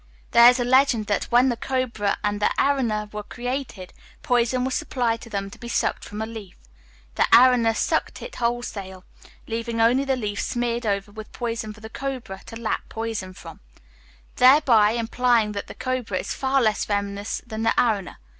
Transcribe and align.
There 0.31 0.49
is 0.49 0.59
a 0.59 0.63
legend 0.63 1.05
that, 1.05 1.25
"when 1.25 1.49
the 1.49 1.55
cobra 1.55 2.17
and 2.23 2.39
the 2.41 2.49
arana 2.57 3.07
were 3.13 3.21
created, 3.21 3.93
poison 4.23 4.63
was 4.65 4.73
supplied 4.73 5.21
to 5.21 5.29
them, 5.29 5.51
to 5.51 5.59
be 5.59 5.67
sucked 5.67 6.03
from 6.03 6.23
a 6.23 6.25
leaf. 6.25 6.55
The 7.13 7.27
arana 7.31 7.75
sucked 7.75 8.19
it 8.23 8.37
wholesale, 8.37 9.05
leaving 9.45 9.79
only 9.79 10.03
the 10.03 10.15
leaf 10.15 10.41
smeared 10.41 10.87
over 10.87 11.11
with 11.11 11.31
poison 11.31 11.71
for 11.71 11.81
the 11.81 11.89
cobra 11.91 12.41
to 12.47 12.55
lap 12.55 12.81
poison 12.89 13.35
from; 13.35 13.59
thereby 14.37 14.93
implying 14.93 15.51
that 15.51 15.67
the 15.67 15.75
cobra 15.75 16.17
is 16.17 16.33
far 16.33 16.63
less 16.63 16.83
venomous 16.83 17.43
than 17.45 17.61
the 17.61 17.79
arana. 17.79 18.17